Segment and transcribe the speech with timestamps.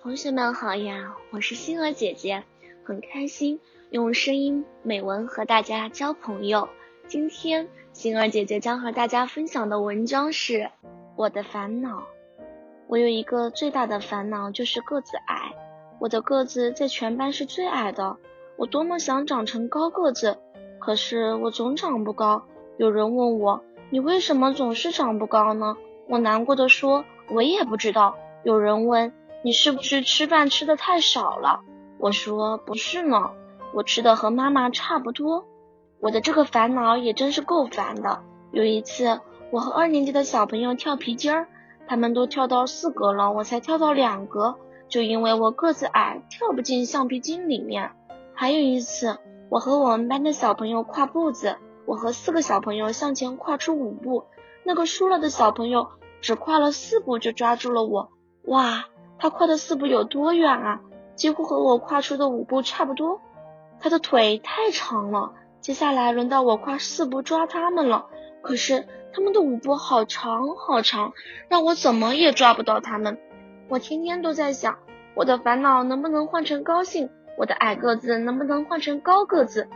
[0.00, 2.44] 同学们好呀，我是星儿姐姐，
[2.84, 6.68] 很开心用声音美文和大家交朋友。
[7.08, 10.54] 今天星儿姐姐将和大家分享的文章是
[11.16, 11.98] 《我的烦恼》。
[12.86, 15.52] 我有一个最大的烦恼就是个子矮，
[15.98, 18.16] 我的个子在全班是最矮的。
[18.56, 20.38] 我多么想长成高个子，
[20.78, 22.44] 可是我总长不高。
[22.76, 25.76] 有人问我，你为什么总是长不高呢？
[26.08, 28.16] 我难过的说，我也不知道。
[28.44, 29.12] 有人问。
[29.42, 31.60] 你是不是吃饭吃的太少了？
[31.98, 33.30] 我说不是呢，
[33.72, 35.46] 我吃的和妈妈差不多。
[36.00, 38.22] 我的这个烦恼也真是够烦的。
[38.52, 39.20] 有一次，
[39.50, 41.48] 我和二年级的小朋友跳皮筋儿，
[41.86, 44.56] 他们都跳到四格了，我才跳到两格，
[44.88, 47.92] 就因为我个子矮，跳不进橡皮筋里面。
[48.34, 49.18] 还有一次，
[49.50, 54.24] 我和我们班的小朋友跨步子，我和四个小朋友向前跨出五步，
[54.64, 55.88] 那个输了的小朋友
[56.20, 58.10] 只跨了四步就抓住了我，
[58.44, 58.84] 哇！
[59.18, 60.80] 他跨的四步有多远啊？
[61.16, 63.20] 几乎和我跨出的五步差不多。
[63.80, 65.32] 他的腿太长了。
[65.60, 68.06] 接下来轮到我跨四步抓他们了。
[68.42, 71.12] 可是他们的五步好长好长，
[71.48, 73.18] 让我怎么也抓不到他们。
[73.68, 74.78] 我天天都在想，
[75.14, 77.10] 我的烦恼能不能换成高兴？
[77.36, 79.68] 我的矮个子能不能换成高个子？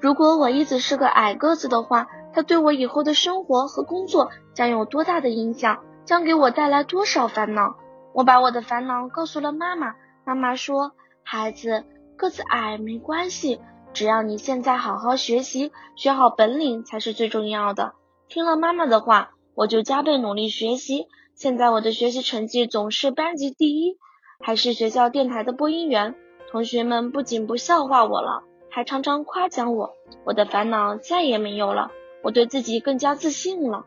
[0.00, 5.80] 如果我一直是个矮个子的话，他对我以后的生活和工作将有多大的影响？
[6.06, 7.76] 将给我带来多少烦恼？
[8.12, 9.94] 我把我的烦恼告诉了妈妈，
[10.24, 11.84] 妈妈说：“孩子
[12.16, 13.60] 个子矮没关系，
[13.92, 17.94] 只要你现在好好学习，学好本领才是最重要的。”
[18.28, 21.06] 听了妈妈的话，我就加倍努力学习。
[21.34, 23.96] 现在我的学习成绩总是班级第一，
[24.40, 26.14] 还是学校电台的播音员。
[26.50, 29.94] 同学们不仅不笑话我了，还常常夸奖我。
[30.24, 31.90] 我的烦恼再也没有了，
[32.22, 33.86] 我对自己更加自信了。